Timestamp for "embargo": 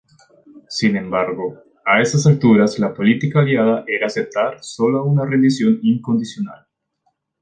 0.97-1.59